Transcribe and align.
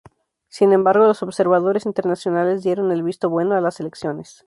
Sin 0.47 0.73
embargo 0.73 1.05
los 1.05 1.21
observadores 1.21 1.85
internacionales 1.85 2.63
dieron 2.63 2.91
el 2.91 3.03
visto 3.03 3.29
bueno 3.29 3.53
a 3.53 3.61
las 3.61 3.79
elecciones. 3.79 4.39